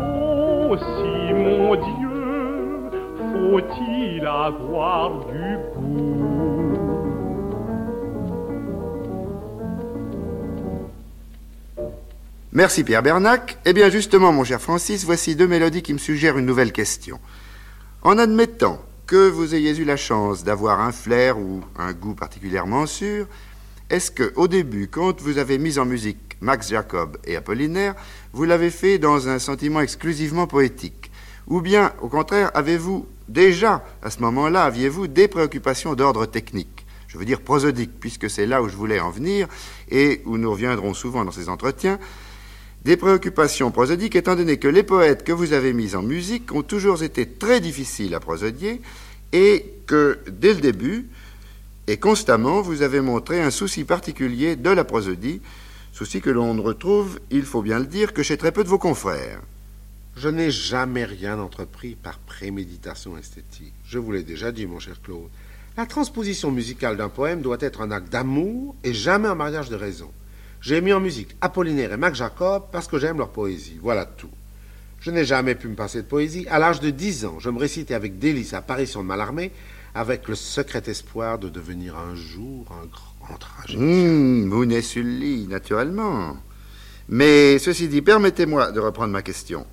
Oh, 0.00 0.76
si 0.76 1.32
mon 1.32 1.74
Dieu, 1.76 2.90
faut-il 3.32 4.26
avoir 4.26 5.10
du 5.32 5.58
goût? 5.76 6.43
Merci 12.56 12.84
Pierre 12.84 13.02
Bernac. 13.02 13.58
Eh 13.64 13.72
bien 13.72 13.90
justement, 13.90 14.30
mon 14.30 14.44
cher 14.44 14.60
Francis, 14.60 15.04
voici 15.04 15.34
deux 15.34 15.48
mélodies 15.48 15.82
qui 15.82 15.92
me 15.92 15.98
suggèrent 15.98 16.38
une 16.38 16.46
nouvelle 16.46 16.70
question. 16.70 17.18
En 18.02 18.16
admettant 18.16 18.80
que 19.08 19.28
vous 19.28 19.56
ayez 19.56 19.76
eu 19.76 19.84
la 19.84 19.96
chance 19.96 20.44
d'avoir 20.44 20.78
un 20.78 20.92
flair 20.92 21.36
ou 21.36 21.62
un 21.76 21.92
goût 21.92 22.14
particulièrement 22.14 22.86
sûr, 22.86 23.26
est-ce 23.90 24.12
que, 24.12 24.32
au 24.36 24.46
début, 24.46 24.86
quand 24.86 25.20
vous 25.20 25.38
avez 25.38 25.58
mis 25.58 25.80
en 25.80 25.84
musique 25.84 26.36
Max 26.40 26.68
Jacob 26.68 27.18
et 27.24 27.34
Apollinaire, 27.34 27.96
vous 28.32 28.44
l'avez 28.44 28.70
fait 28.70 28.98
dans 28.98 29.28
un 29.28 29.40
sentiment 29.40 29.80
exclusivement 29.80 30.46
poétique? 30.46 31.10
Ou 31.48 31.60
bien, 31.60 31.92
au 32.02 32.08
contraire, 32.08 32.52
avez-vous 32.54 33.04
déjà, 33.28 33.84
à 34.00 34.10
ce 34.10 34.20
moment-là, 34.20 34.62
aviez-vous 34.62 35.08
des 35.08 35.26
préoccupations 35.26 35.96
d'ordre 35.96 36.24
technique? 36.26 36.86
Je 37.08 37.18
veux 37.18 37.24
dire 37.24 37.40
prosodique, 37.40 37.98
puisque 37.98 38.30
c'est 38.30 38.46
là 38.46 38.62
où 38.62 38.68
je 38.68 38.76
voulais 38.76 39.00
en 39.00 39.10
venir 39.10 39.48
et 39.90 40.22
où 40.24 40.38
nous 40.38 40.52
reviendrons 40.52 40.94
souvent 40.94 41.24
dans 41.24 41.32
ces 41.32 41.48
entretiens. 41.48 41.98
Des 42.84 42.98
préoccupations 42.98 43.70
prosodiques, 43.70 44.14
étant 44.14 44.36
donné 44.36 44.58
que 44.58 44.68
les 44.68 44.82
poètes 44.82 45.24
que 45.24 45.32
vous 45.32 45.54
avez 45.54 45.72
mis 45.72 45.94
en 45.94 46.02
musique 46.02 46.52
ont 46.52 46.62
toujours 46.62 47.02
été 47.02 47.26
très 47.26 47.60
difficiles 47.60 48.14
à 48.14 48.20
prosodier 48.20 48.82
et 49.32 49.64
que, 49.86 50.18
dès 50.30 50.52
le 50.52 50.60
début, 50.60 51.08
et 51.86 51.96
constamment, 51.96 52.60
vous 52.60 52.82
avez 52.82 53.00
montré 53.00 53.40
un 53.40 53.50
souci 53.50 53.84
particulier 53.84 54.56
de 54.56 54.68
la 54.68 54.84
prosodie, 54.84 55.40
souci 55.92 56.20
que 56.20 56.28
l'on 56.28 56.52
ne 56.52 56.60
retrouve, 56.60 57.20
il 57.30 57.44
faut 57.44 57.62
bien 57.62 57.78
le 57.78 57.86
dire, 57.86 58.12
que 58.12 58.22
chez 58.22 58.36
très 58.36 58.52
peu 58.52 58.64
de 58.64 58.68
vos 58.68 58.78
confrères. 58.78 59.40
Je 60.16 60.28
n'ai 60.28 60.50
jamais 60.50 61.04
rien 61.04 61.38
entrepris 61.38 61.94
par 61.94 62.18
préméditation 62.18 63.16
esthétique. 63.16 63.74
Je 63.86 63.98
vous 63.98 64.12
l'ai 64.12 64.22
déjà 64.22 64.52
dit, 64.52 64.66
mon 64.66 64.78
cher 64.78 65.00
Claude. 65.02 65.30
La 65.76 65.86
transposition 65.86 66.50
musicale 66.50 66.98
d'un 66.98 67.08
poème 67.08 67.40
doit 67.40 67.56
être 67.60 67.80
un 67.80 67.90
acte 67.90 68.12
d'amour 68.12 68.76
et 68.84 68.92
jamais 68.92 69.28
un 69.28 69.34
mariage 69.34 69.70
de 69.70 69.76
raison. 69.76 70.10
J'ai 70.64 70.80
mis 70.80 70.94
en 70.94 71.00
musique 71.00 71.36
Apollinaire 71.42 71.92
et 71.92 71.98
Mac 71.98 72.14
Jacob 72.14 72.62
parce 72.72 72.88
que 72.88 72.98
j'aime 72.98 73.18
leur 73.18 73.28
poésie. 73.28 73.78
Voilà 73.82 74.06
tout. 74.06 74.30
Je 74.98 75.10
n'ai 75.10 75.26
jamais 75.26 75.54
pu 75.54 75.68
me 75.68 75.74
passer 75.74 76.00
de 76.00 76.06
poésie. 76.06 76.46
À 76.48 76.58
l'âge 76.58 76.80
de 76.80 76.88
dix 76.88 77.26
ans, 77.26 77.36
je 77.38 77.50
me 77.50 77.58
récitais 77.58 77.92
avec 77.92 78.18
délice 78.18 78.54
Apparition 78.54 79.02
de 79.02 79.06
Mallarmé, 79.06 79.52
avec 79.94 80.26
le 80.26 80.34
secret 80.34 80.82
espoir 80.86 81.38
de 81.38 81.50
devenir 81.50 81.98
un 81.98 82.14
jour 82.14 82.64
un 82.82 82.86
grand 82.86 83.36
tragédien. 83.36 83.84
Mmh, 83.84 85.48
naturellement. 85.50 86.38
Mais 87.10 87.58
ceci 87.58 87.88
dit, 87.88 88.00
permettez-moi 88.00 88.72
de 88.72 88.80
reprendre 88.80 89.12
ma 89.12 89.20
question. 89.20 89.66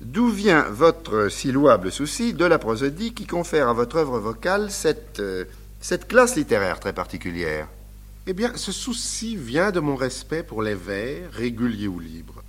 D'où 0.00 0.28
vient 0.28 0.62
votre 0.72 1.28
si 1.28 1.52
louable 1.52 1.92
souci 1.92 2.34
de 2.34 2.44
la 2.44 2.58
prosodie 2.58 3.14
qui 3.14 3.26
confère 3.26 3.68
à 3.68 3.74
votre 3.74 3.94
œuvre 3.94 4.18
vocale 4.18 4.72
cette, 4.72 5.20
euh, 5.20 5.44
cette 5.80 6.08
classe 6.08 6.34
littéraire 6.34 6.80
très 6.80 6.92
particulière? 6.92 7.68
Eh 8.28 8.34
bien, 8.34 8.52
ce 8.54 8.70
souci 8.70 9.34
vient 9.34 9.72
de 9.72 9.80
mon 9.80 9.96
respect 9.96 10.44
pour 10.44 10.62
les 10.62 10.76
vers, 10.76 11.32
réguliers 11.32 11.88
ou 11.88 11.98
libres. 11.98 12.44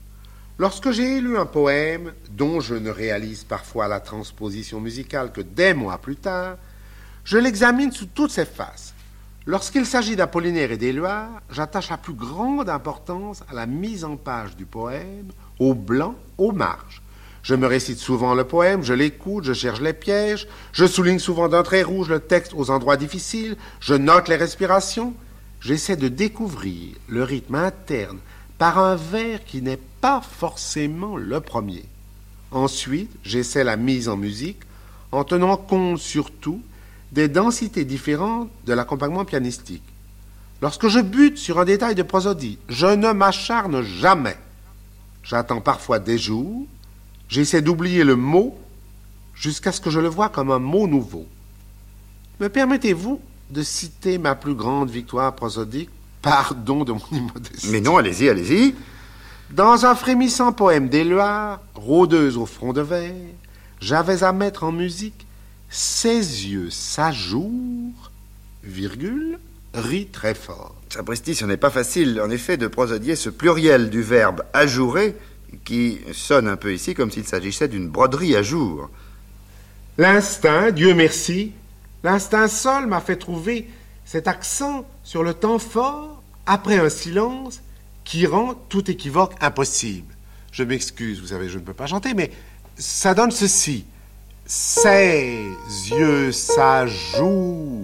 Lorsque 0.59 0.91
j'ai 0.91 1.19
lu 1.19 1.35
un 1.35 1.47
poème 1.47 2.13
dont 2.29 2.59
je 2.59 2.75
ne 2.75 2.91
réalise 2.91 3.43
parfois 3.43 3.87
la 3.87 3.99
transposition 3.99 4.79
musicale 4.79 5.31
que 5.31 5.41
des 5.41 5.73
mois 5.73 5.97
plus 5.97 6.15
tard, 6.15 6.57
je 7.25 7.39
l'examine 7.39 7.91
sous 7.91 8.05
toutes 8.05 8.29
ses 8.29 8.45
faces. 8.45 8.93
Lorsqu'il 9.47 9.87
s'agit 9.87 10.15
d'Apollinaire 10.15 10.71
et 10.71 10.77
d'Éluard, 10.77 11.41
j'attache 11.49 11.89
la 11.89 11.97
plus 11.97 12.13
grande 12.13 12.69
importance 12.69 13.41
à 13.49 13.55
la 13.55 13.65
mise 13.65 14.05
en 14.05 14.15
page 14.15 14.55
du 14.55 14.65
poème, 14.65 15.31
au 15.57 15.73
blanc, 15.73 16.13
aux 16.37 16.51
marges. 16.51 17.01
Je 17.41 17.55
me 17.55 17.65
récite 17.65 17.97
souvent 17.97 18.35
le 18.35 18.43
poème, 18.43 18.83
je 18.83 18.93
l'écoute, 18.93 19.45
je 19.45 19.53
cherche 19.53 19.81
les 19.81 19.93
pièges, 19.93 20.47
je 20.71 20.85
souligne 20.85 21.17
souvent 21.17 21.49
d'un 21.49 21.63
trait 21.63 21.81
rouge 21.81 22.09
le 22.09 22.19
texte 22.19 22.53
aux 22.55 22.69
endroits 22.69 22.95
difficiles, 22.95 23.57
je 23.79 23.95
note 23.95 24.27
les 24.27 24.35
respirations, 24.35 25.15
j'essaie 25.63 25.96
de 25.96 26.08
découvrir 26.08 26.96
le 27.08 27.24
rythme 27.24 27.55
interne 27.55 28.20
par 28.58 28.77
un 28.77 28.96
vers 28.96 29.43
qui 29.46 29.62
n'est 29.62 29.79
pas 30.01 30.22
forcément 30.22 31.17
le 31.17 31.39
premier. 31.39 31.86
Ensuite, 32.51 33.12
j'essaie 33.24 33.63
la 33.63 33.77
mise 33.77 34.10
en 34.10 34.17
musique 34.17 34.62
en 35.12 35.24
tenant 35.24 35.58
compte 35.58 36.00
surtout 36.00 36.62
des 37.12 37.27
densités 37.27 37.86
différentes 37.86 38.50
de 38.65 38.74
l'accompagnement 38.74 39.25
pianistique. 39.25 39.84
Lorsque 40.62 40.88
je 40.88 41.00
bute 41.00 41.38
sur 41.38 41.60
un 41.60 41.65
détail 41.65 41.96
de 41.96 42.03
prosodie, 42.03 42.58
je 42.70 42.88
ne 42.88 43.12
m'acharne 43.12 43.82
jamais. 43.82 44.38
J'attends 45.24 45.62
parfois 45.62 46.00
des 46.00 46.17
jours, 46.17 46.67
J'essaie 47.34 47.63
d'oublier 47.63 48.03
le 48.03 48.15
mot 48.15 48.55
jusqu'à 49.34 49.72
ce 49.72 49.82
que 49.82 49.89
je 49.89 50.00
le 50.00 50.08
vois 50.08 50.29
comme 50.29 50.51
un 50.51 50.60
mot 50.60 50.88
nouveau. 50.88 51.25
Me 52.39 52.48
permettez-vous 52.48 53.20
de 53.50 53.63
citer 53.63 54.17
ma 54.17 54.35
plus 54.35 54.55
grande 54.55 54.89
victoire 54.89 55.35
prosodique 55.35 55.89
Pardon 56.21 56.85
de 56.85 56.93
mon 56.93 57.01
immodestie. 57.12 57.69
Mais 57.69 57.81
non, 57.81 57.97
allez-y, 57.97 58.29
allez-y. 58.29 58.73
Dans 59.51 59.85
un 59.85 59.93
frémissant 59.93 60.53
poème 60.53 60.88
d'Éluard, 60.89 61.62
rôdeuse 61.75 62.38
au 62.38 62.45
front 62.45 62.73
de 62.73 62.81
verre, 62.81 63.13
j'avais 63.79 64.23
à 64.23 64.31
mettre 64.31 64.63
en 64.63 64.71
musique 64.71 65.27
Ses 65.69 66.47
yeux 66.47 66.69
s'ajourent, 66.69 68.12
virgule, 68.63 69.38
rit 69.73 70.07
très 70.07 70.33
fort. 70.33 70.75
Sapristi, 70.89 71.35
ce 71.35 71.45
n'est 71.45 71.57
pas 71.57 71.69
facile, 71.69 72.21
en 72.21 72.29
effet, 72.29 72.55
de 72.55 72.67
prosodier 72.67 73.15
ce 73.15 73.29
pluriel 73.29 73.89
du 73.89 74.01
verbe 74.01 74.43
ajourer 74.53 75.15
qui 75.65 76.00
sonne 76.13 76.47
un 76.47 76.55
peu 76.55 76.73
ici 76.73 76.93
comme 76.93 77.12
s'il 77.12 77.25
s'agissait 77.25 77.67
d'une 77.67 77.89
broderie 77.89 78.35
à 78.35 78.43
jour. 78.43 78.89
L'instinct, 79.97 80.71
Dieu 80.71 80.93
merci, 80.93 81.51
l'instinct 82.03 82.48
seul 82.48 82.88
m'a 82.88 83.01
fait 83.01 83.15
trouver 83.15 83.69
cet 84.05 84.27
accent 84.27 84.86
sur 85.03 85.24
le 85.24 85.33
temps 85.33 85.60
fort 85.60 86.22
après 86.45 86.77
un 86.77 86.89
silence 86.89 87.62
qui 88.03 88.25
rend 88.25 88.53
tout 88.69 88.91
équivoque 88.91 89.33
impossible. 89.41 90.13
Je 90.51 90.63
m'excuse, 90.63 91.22
vous 91.22 91.27
savez, 91.27 91.50
je 91.50 91.57
ne 91.57 91.63
peux 91.63 91.74
pas 91.74 91.88
chanter, 91.88 92.13
mais 92.13 92.31
ça 92.77 93.13
donne 93.13 93.31
ceci. 93.31 93.86
Ses 94.45 95.41
yeux 95.89 96.31
s'ajourent, 96.33 97.79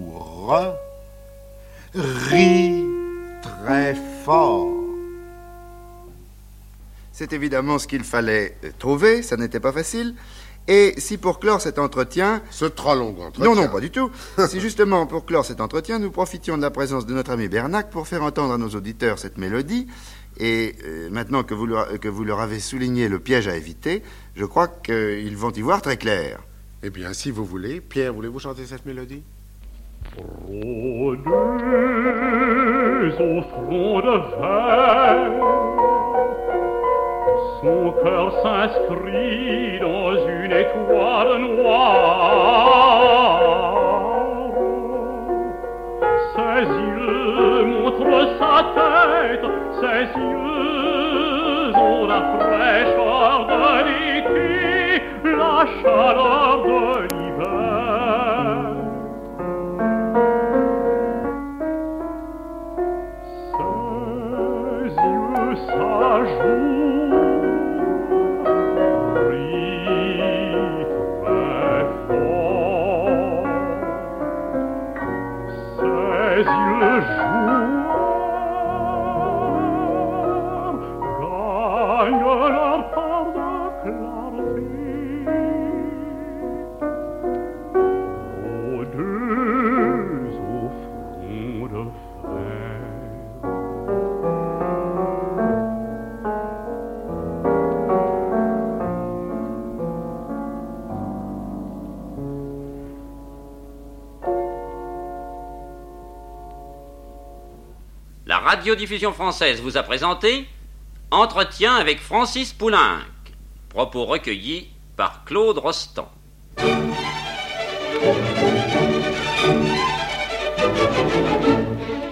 rit 1.94 2.84
très 3.42 3.96
fort. 4.24 4.68
C'est 7.12 7.32
évidemment 7.32 7.78
ce 7.78 7.86
qu'il 7.86 8.04
fallait 8.04 8.56
trouver, 8.78 9.22
ça 9.22 9.36
n'était 9.36 9.60
pas 9.60 9.72
facile. 9.72 10.14
Et 10.68 10.94
si 10.98 11.18
pour 11.18 11.40
clore 11.40 11.60
cet 11.60 11.78
entretien... 11.78 12.42
Ce 12.50 12.64
trop 12.64 12.94
long 12.94 13.16
entretien. 13.20 13.44
Non, 13.44 13.54
non, 13.54 13.68
pas 13.68 13.80
du 13.80 13.90
tout. 13.90 14.10
si 14.48 14.60
justement 14.60 15.06
pour 15.06 15.24
clore 15.24 15.44
cet 15.44 15.60
entretien, 15.60 15.98
nous 15.98 16.10
profitions 16.10 16.56
de 16.56 16.62
la 16.62 16.70
présence 16.70 17.06
de 17.06 17.14
notre 17.14 17.32
ami 17.32 17.48
Bernac 17.48 17.90
pour 17.90 18.06
faire 18.06 18.22
entendre 18.22 18.54
à 18.54 18.58
nos 18.58 18.68
auditeurs 18.68 19.18
cette 19.18 19.38
mélodie. 19.38 19.88
Et 20.38 20.76
euh, 20.84 21.10
maintenant 21.10 21.42
que 21.42 21.54
vous, 21.54 21.66
leur, 21.66 21.98
que 21.98 22.08
vous 22.08 22.24
leur 22.24 22.40
avez 22.40 22.60
souligné 22.60 23.08
le 23.08 23.18
piège 23.18 23.48
à 23.48 23.56
éviter, 23.56 24.02
je 24.36 24.44
crois 24.44 24.68
qu'ils 24.68 25.36
vont 25.36 25.50
y 25.50 25.60
voir 25.60 25.82
très 25.82 25.96
clair. 25.96 26.40
Eh 26.82 26.90
bien, 26.90 27.12
si 27.12 27.30
vous 27.30 27.44
voulez, 27.44 27.80
Pierre, 27.80 28.14
voulez-vous 28.14 28.38
chanter 28.38 28.64
cette 28.64 28.86
mélodie? 28.86 29.22
Au 30.16 31.14
front 33.42 34.00
de 34.00 34.16
verre 34.40 35.99
son 37.60 37.92
cœur 38.02 38.32
s'inscrit 38.42 39.78
dans 39.80 40.12
une 40.12 40.52
étoile 40.52 41.40
noire. 41.56 43.40
Ses 46.34 46.62
yeux 46.64 47.64
montrent 47.64 48.28
sa 48.38 48.56
tête, 48.78 49.46
ses 49.80 50.04
yeux 50.18 51.76
ont 51.76 52.06
la 52.06 52.20
fraîcheur 52.38 53.46
de 53.46 53.62
l'été, 53.86 55.02
la 55.24 55.66
chaleur 55.82 56.62
de. 56.64 57.19
Radiodiffusion 108.50 109.12
française 109.12 109.60
vous 109.60 109.76
a 109.76 109.84
présenté 109.84 110.44
Entretien 111.12 111.76
avec 111.76 112.00
Francis 112.00 112.52
Poulenc. 112.52 112.98
Propos 113.68 114.04
recueillis 114.04 114.66
par 114.96 115.24
Claude 115.24 115.58
Rostand. 115.58 116.10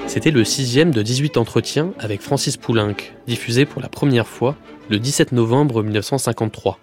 C'était 0.07 0.31
le 0.31 0.45
sixième 0.45 0.93
de 0.93 1.03
18 1.03 1.39
entretiens 1.39 1.93
avec 1.99 2.23
Francis 2.23 2.57
Poulenc, 2.57 2.95
diffusé 3.27 3.67
pour 3.67 3.83
la 3.83 3.89
première 3.89 4.29
fois 4.29 4.55
le 4.91 5.01
17 5.01 5.33
novembre 5.33 5.83
1953. 5.83 6.79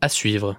À 0.00 0.08
suivre. 0.08 0.56